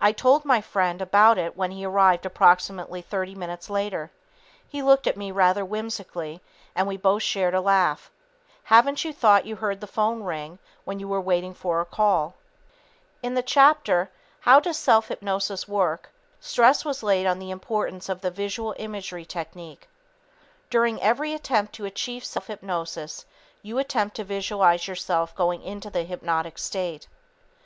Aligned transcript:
I 0.00 0.12
told 0.12 0.44
my 0.44 0.60
friend 0.60 1.02
about 1.02 1.36
it 1.36 1.56
when 1.56 1.72
he 1.72 1.84
arrived 1.84 2.24
approximately 2.24 3.02
30 3.02 3.34
minutes 3.34 3.68
later. 3.68 4.12
He 4.68 4.82
looked 4.84 5.08
at 5.08 5.16
me 5.16 5.32
rather 5.32 5.64
whimsically, 5.64 6.40
and 6.76 6.86
we 6.86 6.96
both 6.96 7.24
shared 7.24 7.54
a 7.54 7.60
laugh. 7.60 8.08
Haven't 8.62 9.04
you 9.04 9.12
thought 9.12 9.46
you 9.46 9.56
heard 9.56 9.80
the 9.80 9.88
phone 9.88 10.22
ring 10.22 10.60
when 10.84 11.00
you 11.00 11.08
were 11.08 11.20
waiting 11.20 11.54
for 11.54 11.80
a 11.80 11.84
call? 11.84 12.36
In 13.20 13.34
the 13.34 13.42
chapter, 13.42 14.12
"How 14.38 14.60
Does 14.60 14.78
Self 14.78 15.08
Hypnosis 15.08 15.66
Work," 15.66 16.10
stress 16.38 16.84
was 16.84 17.02
laid 17.02 17.26
on 17.26 17.40
the 17.40 17.50
importance 17.50 18.08
of 18.08 18.20
the 18.20 18.30
visual 18.30 18.76
imagery 18.78 19.24
technique. 19.24 19.88
During 20.70 21.02
every 21.02 21.34
attempt 21.34 21.72
to 21.74 21.84
achieve 21.84 22.24
self 22.24 22.46
hypnosis, 22.46 23.26
you 23.62 23.80
attempt 23.80 24.14
to 24.18 24.22
visualize 24.24 24.86
yourself 24.86 25.34
going 25.34 25.62
into 25.64 25.90
the 25.90 26.04
hypnotic 26.04 26.58
state. 26.58 27.08